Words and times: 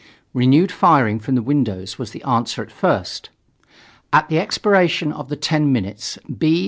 Renewed 0.33 0.71
firing 0.71 1.19
from 1.19 1.35
the 1.35 1.43
windows 1.43 1.99
was 1.99 2.09
the 2.09 2.23
answer 2.23 2.63
at 2.63 2.71
first. 2.71 3.29
At 4.11 4.29
the 4.29 4.39
expiration 4.39 5.11
of 5.13 5.29
the 5.29 5.35
ten 5.35 5.71
minutes, 5.71 6.17
B. 6.39 6.59